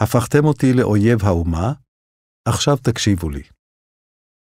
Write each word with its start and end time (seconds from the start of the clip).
הפכתם 0.00 0.44
אותי 0.44 0.66
לאויב 0.78 1.18
האומה, 1.24 1.72
עכשיו 2.48 2.76
תקשיבו 2.76 3.30
לי. 3.30 3.42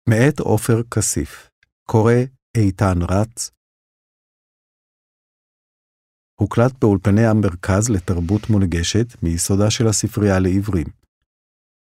מאת 0.09 0.39
עופר 0.39 0.83
כסיף, 0.91 1.49
קורא 1.87 2.13
איתן 2.57 2.97
רץ, 3.09 3.51
הוקלט 6.39 6.73
באולפני 6.81 7.25
המרכז 7.25 7.89
לתרבות 7.89 8.41
מונגשת 8.49 9.23
מיסודה 9.23 9.71
של 9.71 9.87
הספרייה 9.87 10.39
לעברים. 10.39 10.87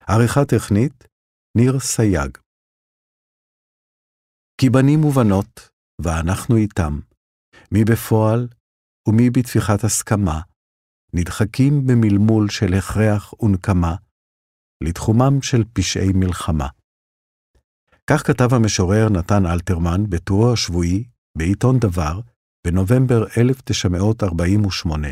עריכה 0.08 0.46
טכנית, 0.46 1.08
ניר 1.58 1.80
סייג. 1.80 2.38
כי 4.62 4.70
בנים 4.70 5.06
ובנות, 5.06 5.70
ואנחנו 6.02 6.56
איתם, 6.56 6.94
מי 7.72 7.84
בפועל 7.92 8.48
ומי 9.08 9.30
בתפיחת 9.30 9.84
הסכמה, 9.84 10.42
נדחקים 11.18 11.88
במלמול 11.88 12.50
של 12.50 12.74
הכרח 12.74 13.34
ונקמה, 13.42 13.96
לתחומם 14.84 15.42
של 15.42 15.64
פשעי 15.74 16.12
מלחמה. 16.14 16.68
כך 18.10 18.28
כתב 18.28 18.54
המשורר 18.54 19.10
נתן 19.10 19.46
אלתרמן 19.46 20.10
בטורו 20.10 20.54
השבועי 20.54 21.04
בעיתון 21.38 21.80
דבר 21.80 22.20
בנובמבר 22.68 23.26
1948, 23.38 25.08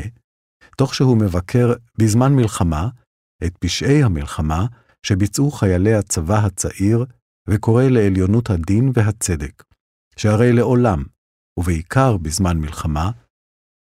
תוך 0.76 0.94
שהוא 0.94 1.16
מבקר 1.16 1.72
בזמן 1.98 2.32
מלחמה 2.32 2.88
את 3.44 3.58
פשעי 3.58 4.02
המלחמה 4.02 4.66
שביצעו 5.02 5.50
חיילי 5.50 5.94
הצבא 5.94 6.38
הצעיר 6.46 7.04
וקורא 7.48 7.84
לעליונות 7.84 8.50
הדין 8.50 8.90
והצדק, 8.94 9.64
שהרי 10.16 10.52
לעולם, 10.52 11.02
ובעיקר 11.58 12.16
בזמן 12.16 12.58
מלחמה, 12.58 13.10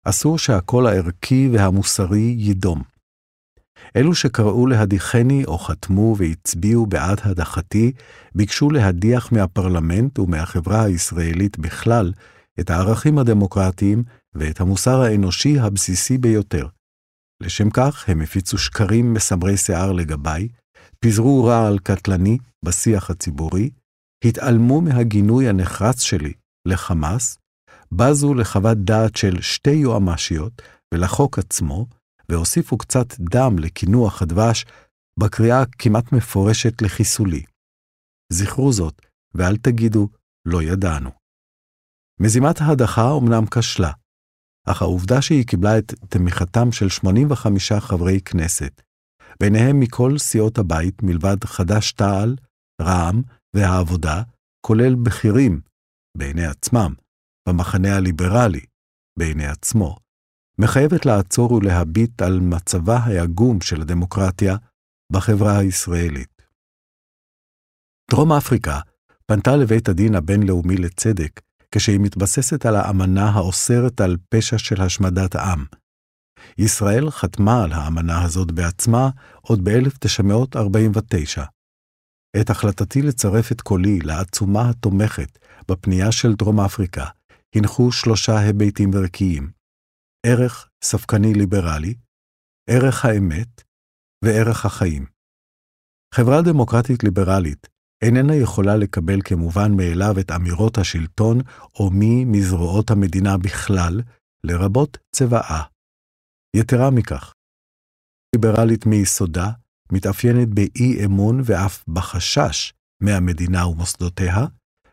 אסור 0.06 0.38
שהקול 0.38 0.88
הערכי 0.88 1.50
והמוסרי 1.54 2.36
יידום. 2.38 2.82
אלו 3.96 4.16
שקראו 4.16 4.68
להדיחני 4.68 5.46
או 5.46 5.58
חתמו 5.58 6.16
והצביעו 6.18 6.86
בעד 6.86 7.20
הדחתי, 7.24 7.92
ביקשו 8.36 8.70
להדיח 8.70 9.32
מהפרלמנט 9.32 10.20
ומהחברה 10.20 10.84
הישראלית 10.84 11.60
בכלל 11.60 12.14
את 12.60 12.70
הערכים 12.70 13.18
הדמוקרטיים 13.18 14.04
ואת 14.36 14.62
המוסר 14.62 15.02
האנושי 15.02 15.60
הבסיסי 15.60 16.18
ביותר. 16.18 16.68
לשם 17.44 17.70
כך 17.70 18.10
הם 18.10 18.22
הפיצו 18.22 18.58
שקרים 18.58 19.14
מסמרי 19.14 19.58
שיער 19.58 19.92
לגביי, 19.92 20.48
פיזרו 21.00 21.46
רעל 21.46 21.80
קטלני 21.80 22.38
בשיח 22.66 23.10
הציבורי, 23.10 23.70
התעלמו 24.26 24.82
מהגינוי 24.82 25.50
הנחרץ 25.50 26.02
שלי 26.02 26.34
לחמאס, 26.68 27.38
בזו 27.96 28.34
לחוות 28.34 28.78
דעת 28.78 29.16
של 29.16 29.42
שתי 29.42 29.72
יועמ"שיות 29.72 30.62
ולחוק 30.94 31.40
עצמו, 31.40 31.86
והוסיפו 32.30 32.78
קצת 32.78 33.20
דם 33.20 33.60
לקינוח 33.60 34.22
הדבש 34.22 34.66
בקריאה 35.20 35.64
כמעט 35.80 36.12
מפורשת 36.12 36.82
לחיסולי. 36.82 37.44
זכרו 38.34 38.74
זאת, 38.74 39.02
ואל 39.36 39.58
תגידו, 39.58 40.10
לא 40.48 40.64
ידענו. 40.64 41.10
מזימת 42.20 42.62
ההדחה 42.62 43.10
אומנם 43.10 43.46
כשלה, 43.46 43.92
אך 44.68 44.82
העובדה 44.82 45.22
שהיא 45.22 45.48
קיבלה 45.48 45.78
את 45.78 45.94
תמיכתם 46.10 46.72
של 46.72 46.90
85 46.90 47.72
חברי 47.72 48.22
כנסת, 48.22 48.82
ביניהם 49.40 49.80
מכל 49.80 50.18
סיעות 50.18 50.58
הבית 50.58 51.04
מלבד 51.04 51.44
חד"ש-תע"ל, 51.46 52.36
רע"מ 52.82 53.22
והעבודה, 53.56 54.24
כולל 54.66 54.96
בכירים, 54.96 55.62
בעיני 56.18 56.46
עצמם, 56.46 56.94
במחנה 57.50 57.96
הליברלי, 57.96 58.66
בעיני 59.20 59.48
עצמו, 59.48 59.98
מחייבת 60.60 61.06
לעצור 61.06 61.52
ולהביט 61.52 62.22
על 62.22 62.40
מצבה 62.40 62.98
העגום 62.98 63.62
של 63.62 63.82
הדמוקרטיה 63.82 64.56
בחברה 65.12 65.58
הישראלית. 65.58 66.42
דרום 68.12 68.32
אפריקה 68.32 68.80
פנתה 69.26 69.56
לבית 69.56 69.90
הדין 69.90 70.16
הבינלאומי 70.16 70.78
לצדק 70.78 71.42
כשהיא 71.72 72.00
מתבססת 72.00 72.66
על 72.66 72.76
האמנה 72.76 73.30
האוסרת 73.30 74.02
על 74.02 74.18
פשע 74.30 74.58
של 74.58 74.82
השמדת 74.82 75.36
עם. 75.36 75.66
ישראל 76.58 77.12
חתמה 77.12 77.64
על 77.64 77.74
האמנה 77.74 78.24
הזאת 78.24 78.52
בעצמה 78.52 79.10
עוד 79.42 79.70
ב-1949. 79.70 81.42
את 82.42 82.50
החלטתי 82.50 83.02
לצרף 83.02 83.52
את 83.52 83.62
קולי 83.62 84.00
לעצומה 84.00 84.70
התומכת 84.70 85.40
בפנייה 85.72 86.12
של 86.12 86.34
דרום 86.34 86.60
אפריקה 86.60 87.06
הנחו 87.56 87.92
שלושה 87.92 88.40
היבטים 88.40 88.90
ערכיים, 88.94 89.52
ערך 90.26 90.70
ספקני 90.84 91.34
ליברלי, 91.34 91.96
ערך 92.70 93.06
האמת 93.06 93.62
וערך 94.26 94.66
החיים. 94.66 95.06
חברה 96.14 96.42
דמוקרטית 96.42 97.04
ליברלית 97.04 97.68
איננה 98.04 98.36
יכולה 98.36 98.76
לקבל 98.76 99.20
כמובן 99.26 99.72
מאליו 99.78 100.20
את 100.20 100.32
אמירות 100.32 100.78
השלטון 100.78 101.38
או 101.80 101.90
מי 101.90 102.26
מזרועות 102.26 102.92
המדינה 102.92 103.38
בכלל, 103.38 104.02
לרבות 104.44 104.98
צבאה. 105.16 105.64
יתרה 106.56 106.92
מכך, 106.92 107.34
ליברלית 108.36 108.86
מיסודה 108.86 109.50
מתאפיינת 109.92 110.48
באי-אמון 110.48 111.42
ואף 111.44 111.84
בחשש 111.88 112.74
מהמדינה 113.02 113.68
ומוסדותיה, 113.68 114.38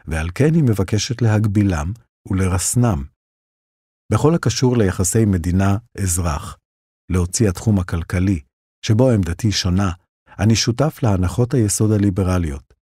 ועל 0.06 0.28
כן 0.34 0.54
היא 0.54 0.62
מבקשת 0.62 1.22
להגבילם 1.22 1.92
ולרסנם. 2.28 3.04
בכל 4.12 4.34
הקשור 4.34 4.76
ליחסי 4.76 5.24
מדינה-אזרח, 5.24 6.58
להוציא 7.12 7.48
התחום 7.48 7.78
הכלכלי, 7.78 8.40
שבו 8.86 9.10
עמדתי 9.10 9.52
שונה, 9.52 9.92
אני 10.38 10.56
שותף 10.56 10.98
להנחות 11.02 11.54
היסוד 11.54 11.90
הליברליות. 11.92 12.74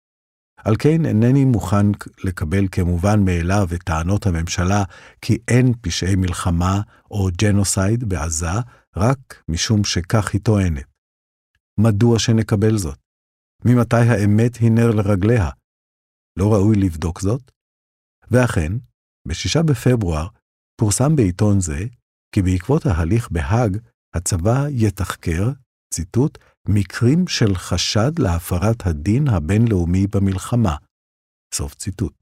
על 0.57 0.75
כן 0.79 1.05
אינני 1.05 1.45
מוכן 1.45 1.85
לקבל 2.23 2.67
כמובן 2.71 3.25
מאליו 3.25 3.67
את 3.73 3.83
טענות 3.83 4.25
הממשלה 4.25 4.83
כי 5.21 5.37
אין 5.47 5.73
פשעי 5.81 6.15
מלחמה 6.15 6.81
או 7.11 7.27
ג'נוסייד 7.41 8.03
בעזה, 8.09 8.59
רק 8.97 9.43
משום 9.49 9.83
שכך 9.83 10.33
היא 10.33 10.41
טוענת. 10.41 10.85
מדוע 11.79 12.19
שנקבל 12.19 12.77
זאת? 12.77 12.99
ממתי 13.65 13.95
האמת 13.95 14.55
היא 14.55 14.71
נר 14.71 14.91
לרגליה? 14.91 15.49
לא 16.39 16.53
ראוי 16.53 16.75
לבדוק 16.75 17.21
זאת? 17.21 17.51
ואכן, 18.31 18.71
ב-6 19.27 19.63
בפברואר 19.63 20.27
פורסם 20.81 21.15
בעיתון 21.15 21.59
זה 21.59 21.79
כי 22.35 22.41
בעקבות 22.41 22.85
ההליך 22.85 23.29
בהאג, 23.31 23.77
הצבא 24.15 24.65
יתחקר, 24.69 25.49
ציטוט, 25.93 26.37
מקרים 26.69 27.27
של 27.27 27.55
חשד 27.55 28.19
להפרת 28.19 28.87
הדין 28.87 29.27
הבינלאומי 29.27 30.07
במלחמה. 30.07 30.75
סוף 31.53 31.75
ציטוט. 31.75 32.13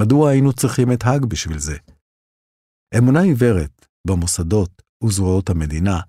מדוע 0.00 0.30
היינו 0.30 0.52
צריכים 0.52 0.92
את 0.92 1.02
האג 1.04 1.24
בשביל 1.24 1.58
זה? 1.58 1.76
אמונה 2.98 3.20
עיוורת 3.20 3.86
במוסדות 4.06 4.82
וזרועות 5.04 5.50
המדינה, 5.50 6.00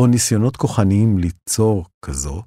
או 0.00 0.06
ניסיונות 0.06 0.56
כוחניים 0.56 1.18
ליצור 1.18 1.86
כזו, 2.04 2.42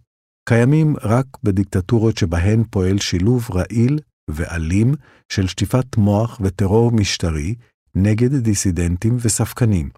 קיימים 0.49 0.95
רק 1.01 1.25
בדיקטטורות 1.43 2.17
שבהן 2.17 2.63
פועל 2.71 2.97
שילוב 2.99 3.47
רעיל 3.51 3.99
ואלים 4.29 4.93
של 5.31 5.47
שטיפת 5.47 5.97
מוח 5.97 6.39
וטרור 6.43 6.91
משטרי 6.91 7.55
נגד 7.95 8.35
דיסידנטים 8.35 9.17
וספקנים. 9.21 9.89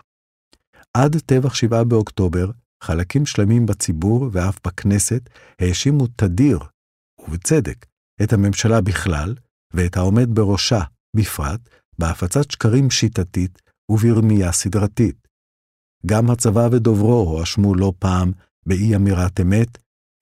עד 0.94 1.18
טבח 1.26 1.54
7 1.54 1.84
באוקטובר, 1.84 2.52
חלקים 2.84 3.26
שלמים 3.26 3.66
בציבור 3.66 4.30
ואף 4.32 4.60
בכנסת 4.68 5.30
האשימו 5.62 6.08
תדיר, 6.08 6.60
ובצדק, 7.20 7.86
את 8.24 8.34
הממשלה 8.34 8.82
בכלל, 8.82 9.36
ואת 9.74 9.98
העומד 9.98 10.36
בראשה 10.36 10.80
בפרט, 11.16 11.70
בהפצת 12.00 12.52
שקרים 12.52 12.90
שיטתית 12.90 13.62
וברמייה 13.92 14.52
סדרתית. 14.52 15.28
גם 16.06 16.30
הצבא 16.30 16.70
ודוברו 16.72 17.14
הואשמו 17.14 17.76
לא 17.76 17.94
פעם 18.00 18.32
באי 18.66 18.96
אמירת 18.96 19.40
אמת, 19.40 19.78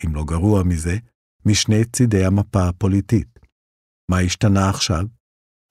אם 0.06 0.16
לא 0.16 0.24
גרוע 0.24 0.64
מזה, 0.64 0.98
משני 1.46 1.86
צידי 1.86 2.26
המפה 2.26 2.68
הפוליטית. 2.68 3.37
מה 4.12 4.20
השתנה 4.20 4.70
עכשיו? 4.70 5.04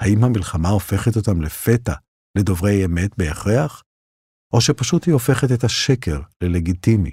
האם 0.01 0.25
המלחמה 0.25 0.69
הופכת 0.69 1.17
אותם 1.17 1.43
לפתע 1.43 1.95
לדוברי 2.39 2.85
אמת 2.85 3.19
בהכרח? 3.19 3.83
או 4.53 4.61
שפשוט 4.61 5.05
היא 5.07 5.13
הופכת 5.13 5.53
את 5.53 5.65
השקר 5.65 6.21
ללגיטימי? 6.43 7.11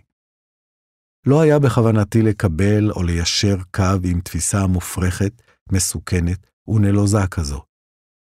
לא 1.27 1.41
היה 1.41 1.59
בכוונתי 1.59 2.21
לקבל 2.21 2.91
או 2.91 3.03
ליישר 3.03 3.57
קו 3.71 3.99
עם 4.11 4.21
תפיסה 4.21 4.67
מופרכת, 4.67 5.41
מסוכנת 5.71 6.47
ונלוזה 6.67 7.27
כזו. 7.31 7.63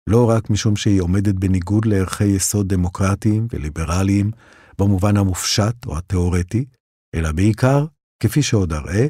לא 0.09 0.29
רק 0.29 0.49
משום 0.49 0.75
שהיא 0.75 1.01
עומדת 1.01 1.35
בניגוד 1.35 1.85
לערכי 1.85 2.25
יסוד 2.25 2.73
דמוקרטיים 2.73 3.47
וליברליים 3.53 4.31
במובן 4.79 5.17
המופשט 5.17 5.85
או 5.85 5.97
התיאורטי, 5.97 6.65
אלא 7.15 7.31
בעיקר, 7.31 7.85
כפי 8.23 8.43
שעוד 8.43 8.73
אראה, 8.73 9.07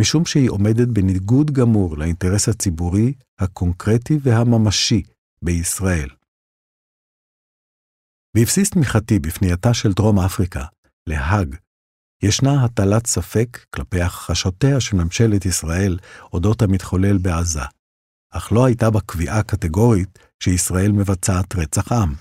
משום 0.00 0.24
שהיא 0.24 0.50
עומדת 0.50 0.88
בניגוד 0.88 1.50
גמור 1.50 1.98
לאינטרס 1.98 2.48
הציבורי, 2.48 3.12
הקונקרטי 3.38 4.18
והממשי 4.22 5.02
בישראל. 5.42 6.08
בבסיס 8.36 8.70
תמיכתי 8.70 9.18
בפנייתה 9.18 9.74
של 9.74 9.92
דרום 9.92 10.18
אפריקה 10.18 10.64
להאג 11.06 11.56
ישנה 12.22 12.64
הטלת 12.64 13.06
ספק 13.06 13.58
כלפי 13.74 14.00
הכחשותיה 14.00 14.80
של 14.80 14.96
ממשלת 14.96 15.46
ישראל 15.46 15.98
אודות 16.32 16.62
המתחולל 16.62 17.18
בעזה, 17.18 17.64
אך 18.30 18.52
לא 18.52 18.64
הייתה 18.64 18.90
בה 18.90 19.00
קביעה 19.00 19.42
קטגורית 19.42 20.18
שישראל 20.42 20.92
מבצעת 20.92 21.56
רצח 21.56 21.92
עם. 21.92 22.14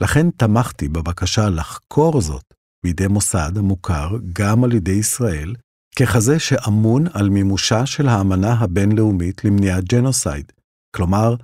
לכן 0.00 0.30
תמכתי 0.30 0.88
בבקשה 0.88 1.48
לחקור 1.48 2.20
זאת 2.20 2.54
בידי 2.84 3.06
מוסד 3.06 3.52
המוכר 3.56 4.10
גם 4.32 4.64
על 4.64 4.72
ידי 4.72 4.92
ישראל, 4.92 5.54
ככזה 5.98 6.38
שאמון 6.38 7.04
על 7.12 7.28
מימושה 7.28 7.86
של 7.86 8.08
האמנה 8.08 8.52
הבינלאומית 8.52 9.44
למניעת 9.44 9.84
ג'נוסייד, 9.84 10.52
כלומר, 10.96 11.34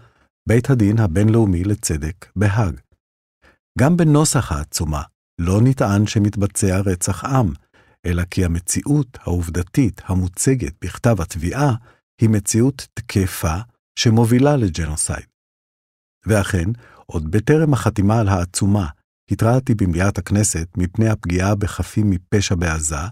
בית 0.48 0.70
הדין 0.70 0.98
הבינלאומי 0.98 1.64
לצדק 1.64 2.26
בהאג. 2.36 2.80
גם 3.78 3.96
בנוסח 3.96 4.52
העצומה 4.52 5.02
לא 5.40 5.60
נטען 5.62 6.06
שמתבצע 6.06 6.80
רצח 6.80 7.24
עם, 7.24 7.52
אלא 8.06 8.22
כי 8.24 8.44
המציאות 8.44 9.18
העובדתית 9.20 10.00
המוצגת 10.04 10.74
בכתב 10.84 11.20
התביעה 11.20 11.74
היא 12.20 12.28
מציאות 12.28 12.88
תקפה 12.94 13.56
שמובילה 13.98 14.56
לג'נוסייד. 14.56 15.26
ואכן, 16.26 16.68
עוד 17.06 17.30
בטרם 17.30 17.72
החתימה 17.72 18.20
על 18.20 18.28
העצומה, 18.28 18.88
התרעתי 19.30 19.74
במליאת 19.74 20.18
הכנסת 20.18 20.68
מפני 20.76 21.08
הפגיעה 21.08 21.54
בחפים 21.54 22.10
מפשע 22.10 22.54
בעזה, 22.54 23.06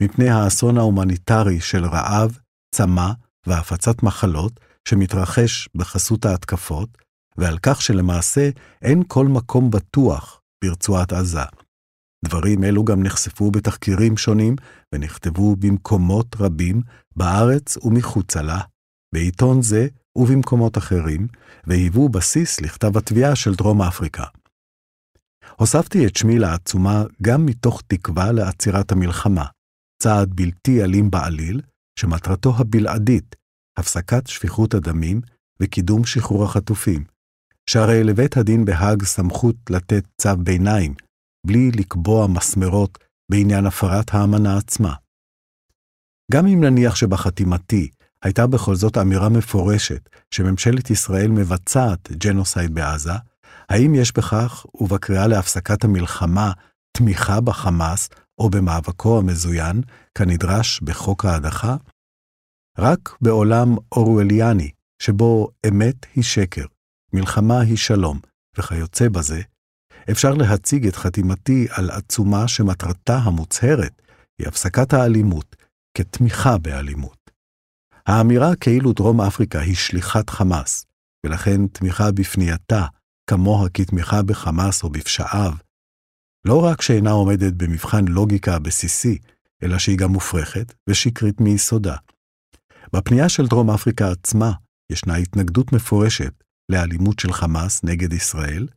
מפני 0.00 0.28
האסון 0.28 0.78
ההומניטרי 0.78 1.60
של 1.60 1.84
רעב, 1.84 2.38
צמא 2.74 3.10
והפצת 3.46 4.02
מחלות 4.02 4.60
שמתרחש 4.88 5.68
בחסות 5.74 6.24
ההתקפות, 6.24 6.98
ועל 7.36 7.58
כך 7.62 7.82
שלמעשה 7.82 8.50
אין 8.82 9.02
כל 9.08 9.26
מקום 9.26 9.70
בטוח 9.70 10.40
ברצועת 10.64 11.12
עזה. 11.12 11.44
דברים 12.24 12.64
אלו 12.64 12.84
גם 12.84 13.02
נחשפו 13.02 13.50
בתחקירים 13.50 14.16
שונים 14.16 14.56
ונכתבו 14.94 15.56
במקומות 15.56 16.36
רבים 16.40 16.82
בארץ 17.16 17.76
ומחוצה 17.76 18.42
לה, 18.42 18.60
בעיתון 19.14 19.62
זה 19.62 19.88
ובמקומות 20.16 20.78
אחרים, 20.78 21.26
והיוו 21.66 22.08
בסיס 22.08 22.60
לכתב 22.60 22.96
התביעה 22.96 23.36
של 23.36 23.54
דרום 23.54 23.82
אפריקה. 23.82 24.24
הוספתי 25.56 26.06
את 26.06 26.16
שמי 26.16 26.38
לעצומה 26.38 27.04
גם 27.22 27.46
מתוך 27.46 27.82
תקווה 27.86 28.32
לעצירת 28.32 28.92
המלחמה, 28.92 29.44
צעד 30.02 30.34
בלתי 30.34 30.82
אלים 30.82 31.10
בעליל, 31.10 31.60
שמטרתו 31.98 32.54
הבלעדית, 32.58 33.36
הפסקת 33.78 34.26
שפיכות 34.26 34.74
הדמים 34.74 35.20
וקידום 35.60 36.04
שחרור 36.04 36.44
החטופים, 36.44 37.04
שהרי 37.70 38.04
לבית 38.04 38.36
הדין 38.36 38.64
בהאג 38.64 39.02
סמכות 39.04 39.56
לתת 39.70 40.04
צו 40.20 40.36
ביניים, 40.36 40.94
בלי 41.46 41.70
לקבוע 41.70 42.26
מסמרות 42.26 42.98
בעניין 43.30 43.66
הפרת 43.66 44.14
האמנה 44.14 44.56
עצמה. 44.56 44.94
גם 46.32 46.46
אם 46.46 46.64
נניח 46.64 46.94
שבחתימתי 46.94 47.88
הייתה 48.24 48.46
בכל 48.46 48.74
זאת 48.74 48.98
אמירה 48.98 49.28
מפורשת 49.28 50.08
שממשלת 50.34 50.90
ישראל 50.90 51.30
מבצעת 51.30 52.12
ג'נוסייד 52.12 52.74
בעזה, 52.74 53.12
האם 53.68 53.94
יש 53.94 54.12
בכך 54.12 54.66
ובקריאה 54.74 55.26
להפסקת 55.26 55.84
המלחמה 55.84 56.52
תמיכה 56.96 57.40
בחמאס 57.40 58.08
או 58.38 58.50
במאבקו 58.50 59.18
המזוין, 59.18 59.80
כנדרש 60.14 60.80
בחוק 60.80 61.24
ההדחה? 61.24 61.76
רק 62.78 63.16
בעולם 63.20 63.76
אורווליאני, 63.92 64.70
שבו 65.02 65.48
אמת 65.68 66.06
היא 66.14 66.24
שקר, 66.24 66.64
מלחמה 67.12 67.60
היא 67.60 67.76
שלום, 67.76 68.20
וכיוצא 68.58 69.08
בזה, 69.08 69.42
אפשר 70.10 70.34
להציג 70.34 70.86
את 70.86 70.96
חתימתי 70.96 71.66
על 71.70 71.90
עצומה 71.90 72.48
שמטרתה 72.48 73.16
המוצהרת 73.16 74.02
היא 74.38 74.48
הפסקת 74.48 74.92
האלימות 74.92 75.56
כתמיכה 75.94 76.58
באלימות. 76.58 77.30
האמירה 78.06 78.56
כאילו 78.56 78.92
דרום 78.92 79.20
אפריקה 79.20 79.60
היא 79.60 79.74
שליחת 79.74 80.30
חמאס, 80.30 80.86
ולכן 81.26 81.66
תמיכה 81.66 82.12
בפנייתה 82.12 82.86
כמוה 83.30 83.68
כתמיכה 83.68 84.22
בחמאס 84.22 84.82
או 84.82 84.90
בפשעיו, 84.90 85.52
לא 86.48 86.64
רק 86.64 86.82
שאינה 86.82 87.10
עומדת 87.10 87.52
במבחן 87.52 88.04
לוגיקה 88.08 88.54
הבסיסי, 88.54 89.18
אלא 89.62 89.78
שהיא 89.78 89.98
גם 89.98 90.12
מופרכת 90.12 90.74
ושקרית 90.88 91.40
מיסודה. 91.40 91.96
בפנייה 92.92 93.28
של 93.28 93.46
דרום 93.46 93.70
אפריקה 93.70 94.10
עצמה 94.10 94.52
ישנה 94.92 95.16
התנגדות 95.16 95.72
מפורשת 95.72 96.44
לאלימות 96.68 97.18
של 97.18 97.32
חמאס 97.32 97.84
נגד 97.84 98.12
ישראל, 98.12 98.68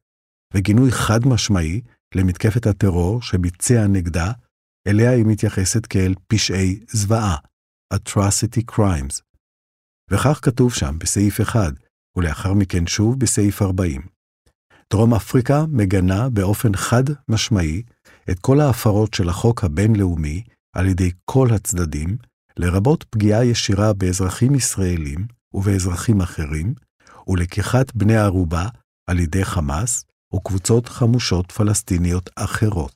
וגינוי 0.53 0.91
חד 0.91 1.19
משמעי 1.25 1.81
למתקפת 2.15 2.67
הטרור 2.67 3.21
שביצע 3.21 3.87
נגדה, 3.87 4.31
אליה 4.87 5.11
היא 5.11 5.25
מתייחסת 5.25 5.85
כאל 5.85 6.13
פשעי 6.27 6.79
זוועה, 6.87 7.35
atrocity 7.93 8.71
crimes. 8.71 9.21
וכך 10.11 10.39
כתוב 10.41 10.73
שם 10.73 10.99
בסעיף 10.99 11.41
1, 11.41 11.73
ולאחר 12.17 12.53
מכן 12.53 12.87
שוב 12.87 13.19
בסעיף 13.19 13.61
40. 13.61 14.20
דרום 14.91 15.13
אפריקה 15.13 15.65
מגנה 15.69 16.29
באופן 16.29 16.75
חד 16.75 17.03
משמעי 17.27 17.81
את 18.31 18.39
כל 18.39 18.59
ההפרות 18.59 19.13
של 19.13 19.29
החוק 19.29 19.63
הבינלאומי 19.63 20.43
על 20.75 20.87
ידי 20.87 21.11
כל 21.25 21.47
הצדדים, 21.53 22.17
לרבות 22.57 23.03
פגיעה 23.03 23.45
ישירה 23.45 23.93
באזרחים 23.93 24.55
ישראלים 24.55 25.27
ובאזרחים 25.53 26.21
אחרים, 26.21 26.73
ולקיחת 27.27 27.95
בני 27.95 28.17
ערובה 28.17 28.67
על 29.09 29.19
ידי 29.19 29.45
חמאס 29.45 30.05
וקבוצות 30.35 30.89
חמושות 30.89 31.51
פלסטיניות 31.51 32.29
אחרות. 32.35 32.95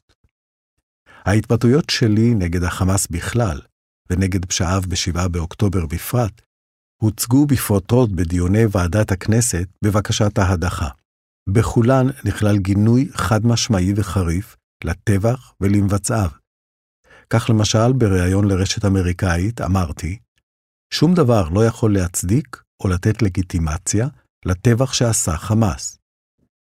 ההתבטאויות 1.25 1.89
שלי 1.89 2.33
נגד 2.33 2.63
החמאס 2.63 3.07
בכלל, 3.07 3.61
ונגד 4.09 4.45
פשעיו 4.45 4.83
ב-7 4.89 5.27
באוקטובר 5.27 5.85
בפרט, 5.85 6.41
הוצגו 7.01 7.45
בפרוטרוט 7.45 8.09
בדיוני 8.09 8.63
ועדת 8.71 9.11
הכנסת 9.11 9.67
בבקשת 9.83 10.37
ההדחה. 10.37 10.89
בכולן 11.49 12.07
נכלל 12.25 12.57
גינוי 12.57 13.09
חד-משמעי 13.13 13.93
וחריף 13.95 14.57
לטבח 14.83 15.53
ולמבצעיו. 15.61 16.29
כך 17.29 17.49
למשל, 17.49 17.93
בריאיון 17.93 18.47
לרשת 18.47 18.85
אמריקאית 18.85 19.61
אמרתי, 19.61 20.19
שום 20.93 21.13
דבר 21.13 21.49
לא 21.49 21.65
יכול 21.65 21.93
להצדיק 21.93 22.61
או 22.83 22.89
לתת 22.89 23.21
לגיטימציה 23.21 24.07
לטבח 24.45 24.93
שעשה 24.93 25.37
חמאס. 25.37 25.97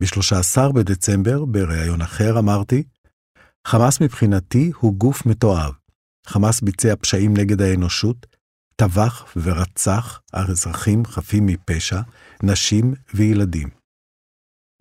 ב-13 0.02 0.72
בדצמבר, 0.76 1.46
בריאיון 1.46 2.02
אחר, 2.02 2.40
אמרתי, 2.40 2.84
חמאס 3.68 4.02
מבחינתי 4.02 4.72
הוא 4.80 4.94
גוף 4.94 5.26
מתועב. 5.26 5.74
חמאס 6.28 6.62
ביצע 6.62 6.94
פשעים 7.02 7.38
נגד 7.38 7.62
האנושות, 7.62 8.26
טבח 8.76 9.26
ורצח 9.36 10.22
אזרחים 10.34 11.06
חפים 11.06 11.46
מפשע, 11.46 12.02
נשים 12.44 12.94
וילדים. 13.14 13.81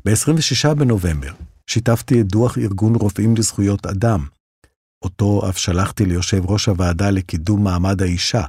ב-26 0.05 0.75
בנובמבר 0.75 1.33
שיתפתי 1.67 2.21
את 2.21 2.27
דוח 2.27 2.59
ארגון 2.59 2.95
רופאים 2.95 3.37
לזכויות 3.37 3.87
אדם, 3.87 4.27
אותו 5.05 5.49
אף 5.49 5.59
שלחתי 5.59 6.05
ליושב 6.05 6.51
ראש 6.51 6.67
הוועדה 6.67 7.11
לקידום 7.11 7.65
מעמד 7.65 8.03
האישה, 8.03 8.45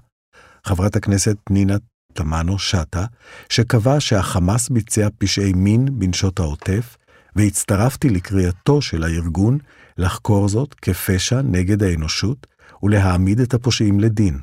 חברת 0.64 0.96
הכנסת 0.96 1.38
נינה 1.50 1.76
תמנו 2.14 2.60
שטה, 2.60 3.06
שקבע 3.50 4.00
שהחמאס 4.00 4.70
ביצע 4.70 5.08
פשעי 5.18 5.54
מין 5.54 6.00
בנשות 6.00 6.40
העוטף, 6.40 6.98
והצטרפתי 7.36 8.10
לקריאתו 8.10 8.82
של 8.82 9.04
הארגון 9.04 9.58
לחקור 9.98 10.48
זאת 10.48 10.74
כפשע 10.74 11.42
נגד 11.42 11.84
האנושות 11.84 12.48
ולהעמיד 12.84 13.40
את 13.40 13.54
הפושעים 13.54 14.00
לדין. 14.00 14.40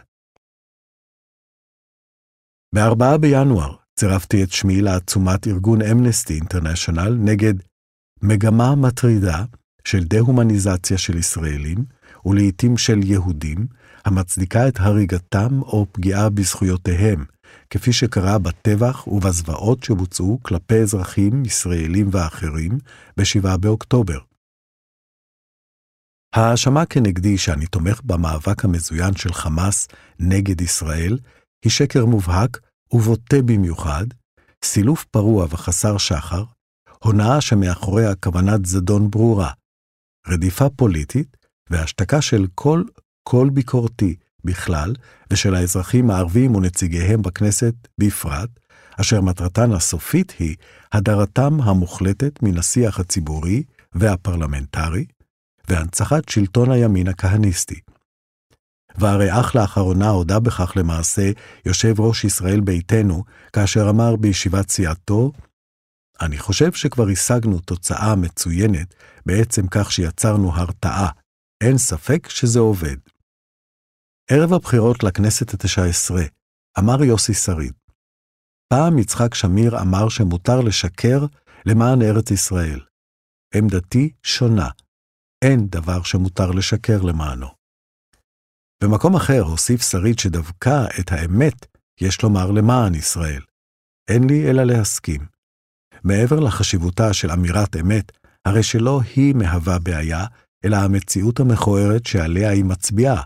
ב-4 2.75 3.19
בינואר 3.21 3.77
צירפתי 3.99 4.43
את 4.43 4.53
שמי 4.53 4.81
לעצומת 4.81 5.47
ארגון 5.47 5.83
אמנסטי 5.83 6.35
אינטרנשיונל 6.35 7.17
נגד 7.21 7.55
מגמה 8.23 8.75
מטרידה 8.75 9.45
של 9.85 10.05
דה-הומניזציה 10.05 10.99
של 10.99 11.19
ישראלים, 11.19 11.85
ולעיתים 12.25 12.77
של 12.77 13.01
יהודים, 13.05 13.67
המצדיקה 14.05 14.69
את 14.69 14.81
הריגתם 14.81 15.63
או 15.63 15.87
פגיעה 15.93 16.31
בזכויותיהם, 16.31 17.25
כפי 17.71 17.93
שקרה 17.93 18.39
בטבח 18.39 19.09
ובזוועות 19.09 19.85
שבוצעו 19.85 20.39
כלפי 20.43 20.79
אזרחים 20.83 21.45
ישראלים 21.45 22.09
ואחרים 22.13 22.79
ב-7 23.17 23.57
באוקטובר. 23.57 24.19
ההאשמה 26.35 26.87
כנגדי 26.87 27.39
שאני 27.39 27.67
תומך 27.67 28.01
במאבק 28.05 28.65
המזוין 28.65 29.17
של 29.17 29.33
חמאס 29.33 29.89
נגד 30.19 30.61
ישראל 30.61 31.19
היא 31.65 31.73
שקר 31.73 32.07
מובהק 32.07 32.68
ובוטה 32.93 33.43
במיוחד, 33.43 34.07
סילוף 34.65 35.05
פרוע 35.05 35.47
וחסר 35.51 35.99
שחר, 35.99 36.45
הונאה 37.05 37.41
שמאחוריה 37.41 38.15
כוונת 38.15 38.67
זדון 38.67 39.11
ברורה, 39.11 39.51
רדיפה 40.29 40.69
פוליטית 40.77 41.37
והשתקה 41.71 42.23
של 42.23 42.47
כל 42.55 42.83
קול 43.23 43.51
ביקורתי 43.51 44.17
בכלל, 44.45 44.95
ושל 45.31 45.55
האזרחים 45.55 46.11
הערבים 46.11 46.55
ונציגיהם 46.55 47.23
בכנסת 47.23 47.75
בפרט, 47.99 48.51
אשר 49.01 49.21
מטרתן 49.21 49.73
הסופית 49.73 50.35
היא 50.39 50.57
הדרתם 50.93 51.61
המוחלטת 51.63 52.43
מן 52.43 52.59
השיח 52.59 53.01
הציבורי 53.01 53.63
והפרלמנטרי, 53.93 55.05
והנצחת 55.69 56.29
שלטון 56.29 56.71
הימין 56.71 57.09
הכהניסטי. 57.09 57.81
והרי 58.99 59.41
אך 59.41 59.57
לאחרונה 59.57 60.09
הודה 60.09 60.41
בכך 60.41 60.73
למעשה 60.77 61.31
יושב 61.67 62.01
ראש 62.01 62.25
ישראל 62.25 62.61
ביתנו, 62.61 63.25
כאשר 63.53 63.91
אמר 63.91 64.17
בישיבת 64.17 64.71
סיעתו, 64.71 65.33
אני 66.21 66.39
חושב 66.39 66.73
שכבר 66.73 67.09
השגנו 67.09 67.61
תוצאה 67.61 68.17
מצוינת 68.17 68.95
בעצם 69.27 69.67
כך 69.71 69.93
שיצרנו 69.93 70.53
הרתעה. 70.55 71.11
אין 71.61 71.79
ספק 71.79 72.29
שזה 72.29 72.59
עובד. 72.59 72.97
ערב 74.31 74.53
הבחירות 74.53 75.05
לכנסת 75.05 75.55
התשע 75.55 75.85
עשרה, 75.85 76.23
אמר 76.79 77.05
יוסי 77.05 77.35
שריד, 77.35 77.73
פעם 78.69 78.99
יצחק 78.99 79.35
שמיר 79.35 79.81
אמר 79.81 80.09
שמותר 80.09 80.61
לשקר 80.61 81.27
למען 81.67 82.03
ארץ 82.03 82.31
ישראל. 82.31 82.81
עמדתי 83.55 84.13
שונה. 84.23 84.69
אין 85.45 85.69
דבר 85.69 86.03
שמותר 86.03 86.51
לשקר 86.51 87.03
למענו. 87.03 87.58
במקום 88.83 89.17
אחר 89.17 89.41
הוסיף 89.41 89.83
שריד 89.83 90.19
שדווקא 90.19 90.85
את 91.01 91.13
האמת 91.13 91.67
יש 92.01 92.23
לומר 92.23 92.51
למען 92.51 92.95
ישראל. 92.95 93.43
אין 94.11 94.25
לי 94.31 94.51
אלא 94.51 94.65
להסכים. 94.65 95.21
מעבר 96.05 96.41
לחשיבותה 96.41 97.13
של 97.13 97.31
אמירת 97.31 97.77
אמת, 97.77 98.13
הרי 98.45 98.63
שלא 98.63 99.01
היא 99.17 99.35
מהווה 99.35 99.79
בעיה, 99.79 100.25
אלא 100.65 100.77
המציאות 100.77 101.41
המכוערת 101.41 102.07
שעליה 102.07 102.51
היא 102.51 102.65
מצביעה, 102.65 103.23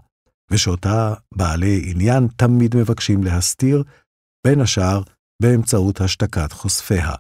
ושאותה 0.51 1.15
בעלי 1.35 1.83
עניין 1.91 2.29
תמיד 2.37 2.77
מבקשים 2.77 3.23
להסתיר, 3.25 3.85
בין 4.47 4.61
השאר 4.61 5.03
באמצעות 5.43 6.01
השתקת 6.01 6.53
חושפיה. 6.53 7.13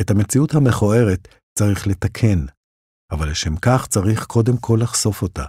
את 0.00 0.10
המציאות 0.10 0.54
המכוערת 0.54 1.28
צריך 1.58 1.86
לתקן, 1.86 2.46
אבל 3.12 3.30
לשם 3.30 3.56
כך 3.56 3.86
צריך 3.86 4.24
קודם 4.24 4.56
כל 4.56 4.78
לחשוף 4.82 5.22
אותה. 5.22 5.44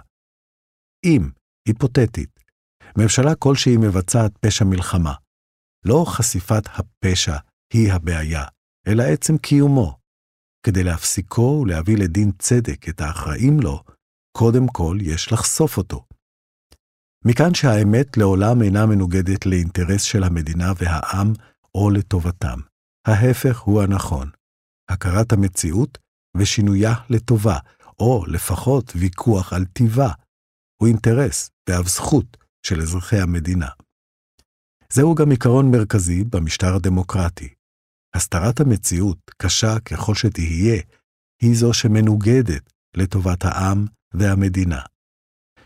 אם, 1.04 1.30
היפותטית, 1.68 2.40
ממשלה 2.98 3.34
כלשהי 3.34 3.76
מבצעת 3.76 4.38
פשע 4.38 4.64
מלחמה, 4.64 5.14
לא 5.84 6.04
חשיפת 6.08 6.62
הפשע 6.66 7.36
היא 7.72 7.92
הבעיה, 7.92 8.44
אלא 8.86 9.02
עצם 9.02 9.38
קיומו. 9.38 9.98
כדי 10.66 10.84
להפסיקו 10.84 11.60
ולהביא 11.62 11.96
לדין 11.96 12.30
צדק 12.38 12.88
את 12.88 13.00
האחראים 13.00 13.60
לו, 13.60 13.82
קודם 14.36 14.66
כל 14.66 14.98
יש 15.00 15.32
לחשוף 15.32 15.76
אותו. 15.76 16.04
מכאן 17.24 17.54
שהאמת 17.54 18.16
לעולם 18.16 18.62
אינה 18.62 18.86
מנוגדת 18.86 19.46
לאינטרס 19.46 20.02
של 20.02 20.24
המדינה 20.24 20.72
והעם 20.76 21.32
או 21.74 21.90
לטובתם. 21.90 22.58
ההפך 23.06 23.60
הוא 23.60 23.82
הנכון. 23.82 24.30
הכרת 24.90 25.32
המציאות 25.32 25.98
ושינויה 26.36 26.94
לטובה, 27.10 27.58
או 27.98 28.24
לפחות 28.26 28.92
ויכוח 28.96 29.52
על 29.52 29.64
טיבה, 29.64 30.12
הוא 30.82 30.88
אינטרס 30.88 31.50
ואף 31.68 31.88
זכות 31.88 32.36
של 32.66 32.80
אזרחי 32.80 33.20
המדינה. 33.20 33.68
זהו 34.92 35.14
גם 35.14 35.30
עיקרון 35.30 35.70
מרכזי 35.70 36.24
במשטר 36.24 36.74
הדמוקרטי. 36.74 37.48
הסתרת 38.14 38.60
המציאות, 38.60 39.30
קשה 39.42 39.80
ככל 39.80 40.14
שתהיה, 40.14 40.82
היא 41.42 41.56
זו 41.56 41.74
שמנוגדת 41.74 42.72
לטובת 42.96 43.44
העם 43.44 43.86
והמדינה. 44.14 44.80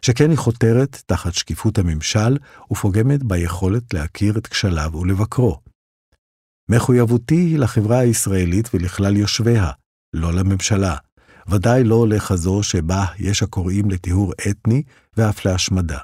שכן 0.03 0.31
היא 0.31 0.39
חותרת 0.39 1.03
תחת 1.07 1.35
שקיפות 1.35 1.79
הממשל 1.79 2.37
ופוגמת 2.71 3.23
ביכולת 3.23 3.95
להכיר 3.95 4.39
את 4.39 4.47
כשליו 4.47 4.91
ולבקרו. 4.95 5.61
מחויבותי 6.71 7.35
היא 7.35 7.59
לחברה 7.59 7.99
הישראלית 7.99 8.69
ולכלל 8.75 9.17
יושביה, 9.17 9.71
לא 10.13 10.33
לממשלה, 10.33 10.97
ודאי 11.49 11.85
לא 11.85 12.09
לכזו 12.09 12.63
שבה 12.63 13.05
יש 13.19 13.43
הקוראים 13.43 13.91
לטיהור 13.91 14.33
אתני 14.51 14.83
ואף 15.17 15.45
להשמדה. 15.45 15.99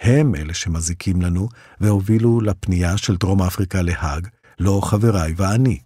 הם 0.00 0.34
אלה 0.34 0.54
שמזיקים 0.54 1.22
לנו 1.22 1.48
והובילו 1.80 2.40
לפנייה 2.40 2.98
של 2.98 3.16
דרום 3.16 3.42
אפריקה 3.42 3.82
להאג, 3.82 4.28
לא 4.58 4.80
חבריי 4.84 5.34
ואני. 5.36 5.78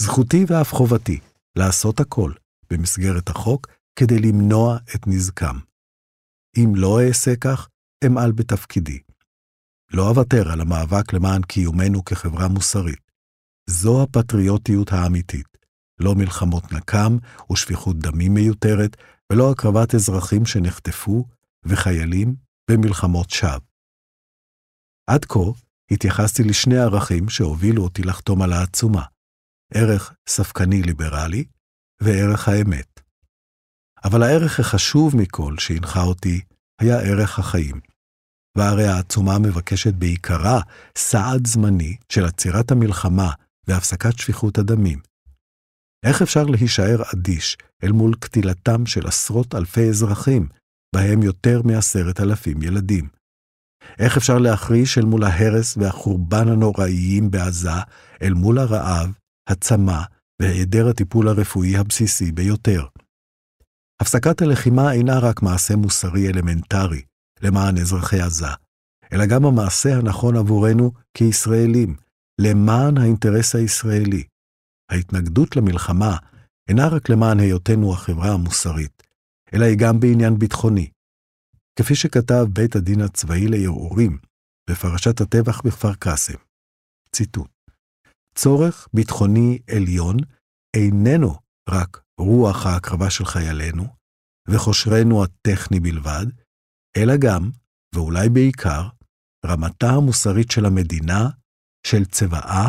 זכותי 0.00 0.44
ואף 0.48 0.72
חובתי 0.72 1.20
לעשות 1.58 2.00
הכל 2.00 2.32
במסגרת 2.70 3.28
החוק 3.28 3.66
כדי 3.98 4.18
למנוע 4.18 4.76
את 4.94 5.06
נזקם. 5.06 5.56
אם 6.56 6.72
לא 6.74 7.00
אעשה 7.08 7.36
כך, 7.36 7.68
אמעל 8.06 8.32
בתפקידי. 8.32 8.98
לא 9.92 10.08
אוותר 10.08 10.52
על 10.52 10.60
המאבק 10.60 11.12
למען 11.12 11.42
קיומנו 11.42 12.04
כחברה 12.04 12.48
מוסרית. 12.48 13.10
זו 13.70 14.02
הפטריוטיות 14.02 14.92
האמיתית. 14.92 15.55
לא 16.00 16.14
מלחמות 16.14 16.72
נקם 16.72 17.16
ושפיכות 17.52 17.98
דמים 17.98 18.34
מיותרת, 18.34 18.96
ולא 19.32 19.50
הקרבת 19.50 19.94
אזרחים 19.94 20.46
שנחטפו 20.46 21.24
וחיילים 21.64 22.34
במלחמות 22.70 23.30
שווא. 23.30 23.58
עד 25.06 25.24
כה 25.24 25.40
התייחסתי 25.90 26.42
לשני 26.42 26.78
ערכים 26.78 27.28
שהובילו 27.28 27.82
אותי 27.82 28.02
לחתום 28.02 28.42
על 28.42 28.52
העצומה, 28.52 29.02
ערך 29.74 30.14
ספקני 30.28 30.82
ליברלי 30.82 31.44
וערך 32.00 32.48
האמת. 32.48 33.00
אבל 34.04 34.22
הערך 34.22 34.60
החשוב 34.60 35.16
מכל 35.16 35.54
שהנחה 35.58 36.02
אותי 36.02 36.40
היה 36.80 37.00
ערך 37.00 37.38
החיים. 37.38 37.80
והרי 38.56 38.86
העצומה 38.86 39.38
מבקשת 39.38 39.94
בעיקרה 39.94 40.60
סעד 40.96 41.46
זמני 41.46 41.96
של 42.08 42.24
עצירת 42.24 42.70
המלחמה 42.70 43.30
והפסקת 43.68 44.18
שפיכות 44.18 44.58
הדמים. 44.58 44.98
איך 46.04 46.22
אפשר 46.22 46.44
להישאר 46.44 47.02
אדיש 47.14 47.56
אל 47.84 47.92
מול 47.92 48.14
קטילתם 48.20 48.86
של 48.86 49.06
עשרות 49.06 49.54
אלפי 49.54 49.88
אזרחים, 49.88 50.48
בהם 50.94 51.22
יותר 51.22 51.62
מעשרת 51.62 52.20
אלפים 52.20 52.62
ילדים? 52.62 53.08
איך 53.98 54.16
אפשר 54.16 54.38
להחריש 54.38 54.98
אל 54.98 55.04
מול 55.04 55.24
ההרס 55.24 55.76
והחורבן 55.76 56.48
הנוראיים 56.48 57.30
בעזה, 57.30 57.80
אל 58.22 58.34
מול 58.34 58.58
הרעב, 58.58 59.10
הצמא 59.48 60.02
והיעדר 60.42 60.88
הטיפול 60.88 61.28
הרפואי 61.28 61.76
הבסיסי 61.76 62.32
ביותר? 62.32 62.86
הפסקת 64.00 64.42
הלחימה 64.42 64.92
אינה 64.92 65.18
רק 65.18 65.42
מעשה 65.42 65.76
מוסרי 65.76 66.28
אלמנטרי 66.28 67.02
למען 67.42 67.78
אזרחי 67.78 68.20
עזה, 68.20 68.46
אלא 69.12 69.26
גם 69.26 69.44
המעשה 69.44 69.96
הנכון 69.96 70.36
עבורנו 70.36 70.92
כישראלים, 71.14 71.96
למען 72.40 72.98
האינטרס 72.98 73.54
הישראלי. 73.54 74.24
ההתנגדות 74.90 75.56
למלחמה 75.56 76.16
אינה 76.68 76.88
רק 76.88 77.08
למען 77.08 77.40
היותנו 77.40 77.92
החברה 77.92 78.32
המוסרית, 78.32 79.02
אלא 79.54 79.64
היא 79.64 79.78
גם 79.78 80.00
בעניין 80.00 80.38
ביטחוני. 80.38 80.90
כפי 81.78 81.94
שכתב 81.94 82.44
בית 82.52 82.76
הדין 82.76 83.00
הצבאי 83.00 83.48
לערעורים 83.48 84.18
בפרשת 84.70 85.20
הטבח 85.20 85.60
בכפר 85.60 85.94
קאסם, 85.94 86.38
ציטוט: 87.12 87.50
צורך 88.34 88.88
ביטחוני 88.94 89.58
עליון 89.70 90.16
איננו 90.76 91.34
רק 91.68 92.02
רוח 92.20 92.66
ההקרבה 92.66 93.10
של 93.10 93.24
חיילינו 93.24 93.84
וחושרנו 94.48 95.24
הטכני 95.24 95.80
בלבד, 95.80 96.26
אלא 96.96 97.12
גם, 97.20 97.50
ואולי 97.94 98.28
בעיקר, 98.28 98.88
רמתה 99.46 99.90
המוסרית 99.90 100.50
של 100.50 100.66
המדינה, 100.66 101.28
של 101.86 102.04
צבאה 102.04 102.68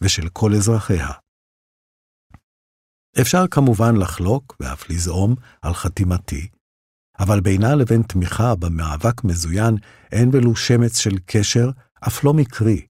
ושל 0.00 0.28
כל 0.28 0.54
אזרחיה. 0.54 1.08
אפשר 3.20 3.46
כמובן 3.50 3.96
לחלוק 3.96 4.56
ואף 4.60 4.90
לזעום 4.90 5.34
על 5.62 5.74
חתימתי, 5.74 6.48
אבל 7.18 7.40
בינה 7.40 7.74
לבין 7.74 8.02
תמיכה 8.02 8.54
במאבק 8.54 9.24
מזוין 9.24 9.76
אין 10.12 10.30
ולו 10.32 10.56
שמץ 10.56 10.98
של 10.98 11.18
קשר, 11.26 11.70
אף 12.06 12.24
לא 12.24 12.34
מקרי. 12.34 12.86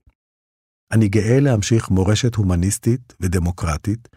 אני 0.92 1.08
גאה 1.08 1.40
להמשיך 1.40 1.90
מורשת 1.90 2.34
הומניסטית 2.34 3.14
ודמוקרטית 3.20 4.08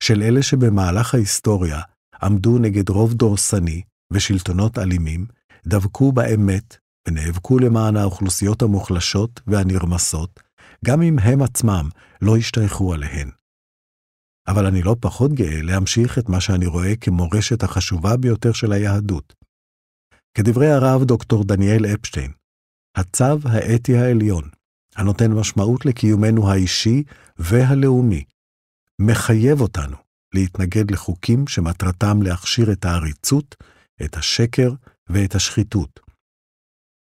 של 0.00 0.22
אלה 0.22 0.42
שבמהלך 0.42 1.14
ההיסטוריה 1.14 1.80
עמדו 2.22 2.58
נגד 2.58 2.88
רוב 2.88 3.14
דורסני 3.14 3.82
ושלטונות 4.12 4.78
אלימים, 4.78 5.26
דבקו 5.66 6.12
באמת 6.12 6.76
ונאבקו 7.08 7.58
למען 7.58 7.96
האוכלוסיות 7.96 8.62
המוחלשות 8.62 9.40
והנרמסות, 9.46 10.40
גם 10.84 11.02
אם 11.02 11.18
הם 11.18 11.42
עצמם 11.42 11.88
לא 12.22 12.36
השתייכו 12.36 12.94
עליהן. 12.94 13.30
אבל 14.50 14.66
אני 14.66 14.82
לא 14.82 14.96
פחות 15.00 15.32
גאה 15.32 15.62
להמשיך 15.62 16.18
את 16.18 16.28
מה 16.28 16.40
שאני 16.40 16.66
רואה 16.66 16.96
כמורשת 16.96 17.62
החשובה 17.62 18.16
ביותר 18.16 18.52
של 18.52 18.72
היהדות. 18.72 19.34
כדברי 20.34 20.70
הרב 20.70 21.04
דוקטור 21.04 21.44
דניאל 21.44 21.86
אפשטיין, 21.86 22.32
הצו 22.96 23.48
האתי 23.48 23.96
העליון, 23.96 24.48
הנותן 24.96 25.32
משמעות 25.32 25.86
לקיומנו 25.86 26.50
האישי 26.50 27.02
והלאומי, 27.38 28.24
מחייב 29.00 29.60
אותנו 29.60 29.96
להתנגד 30.34 30.90
לחוקים 30.90 31.46
שמטרתם 31.46 32.22
להכשיר 32.22 32.72
את 32.72 32.84
העריצות, 32.84 33.56
את 34.04 34.16
השקר 34.16 34.72
ואת 35.08 35.34
השחיתות. 35.34 36.00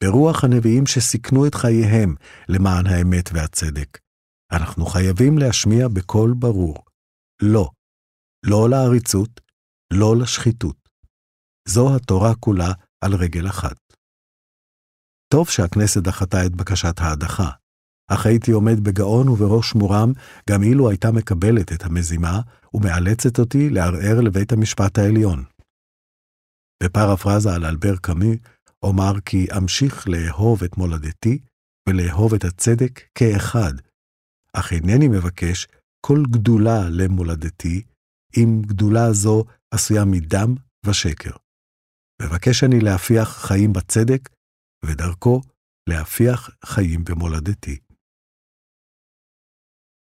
ברוח 0.04 0.44
הנביאים 0.44 0.86
שסיכנו 0.86 1.46
את 1.46 1.54
חייהם 1.54 2.14
למען 2.48 2.86
האמת 2.86 3.30
והצדק, 3.32 3.98
אנחנו 4.52 4.86
חייבים 4.86 5.38
להשמיע 5.38 5.88
בקול 5.88 6.34
ברור, 6.38 6.84
לא, 7.42 7.70
לא 8.46 8.70
לעריצות, 8.70 9.40
לא 9.92 10.16
לשחיתות. 10.22 10.88
זו 11.68 11.96
התורה 11.96 12.34
כולה 12.34 12.72
על 13.04 13.14
רגל 13.14 13.48
אחת. 13.48 13.76
טוב 15.34 15.48
שהכנסת 15.48 16.02
דחתה 16.02 16.46
את 16.46 16.56
בקשת 16.56 16.98
ההדחה, 16.98 17.50
אך 18.10 18.26
הייתי 18.26 18.50
עומד 18.50 18.80
בגאון 18.84 19.28
ובראש 19.28 19.74
מורם, 19.74 20.12
גם 20.50 20.62
אילו 20.62 20.90
הייתה 20.90 21.08
מקבלת 21.12 21.72
את 21.72 21.82
המזימה 21.82 22.40
ומאלצת 22.74 23.38
אותי 23.38 23.70
לערער 23.70 24.20
לבית 24.20 24.52
המשפט 24.52 24.98
העליון. 24.98 25.44
בפרפרזה 26.82 27.54
על 27.54 27.64
אלבר 27.64 27.96
קאמי, 27.96 28.38
אומר 28.82 29.20
כי 29.20 29.46
אמשיך 29.56 30.08
לאהוב 30.08 30.64
את 30.64 30.76
מולדתי 30.76 31.38
ולאהוב 31.88 32.34
את 32.34 32.44
הצדק 32.44 33.00
כאחד, 33.14 33.72
אך 34.52 34.72
אינני 34.72 35.08
מבקש 35.08 35.66
כל 36.06 36.22
גדולה 36.30 36.88
למולדתי, 36.90 37.82
אם 38.36 38.62
גדולה 38.66 39.12
זו 39.12 39.44
עשויה 39.70 40.04
מדם 40.04 40.54
ושקר. 40.86 41.30
מבקש 42.22 42.64
אני 42.64 42.80
להפיח 42.80 43.28
חיים 43.28 43.72
בצדק, 43.72 44.28
ודרכו 44.84 45.40
להפיח 45.88 46.50
חיים 46.64 47.04
במולדתי. 47.04 47.78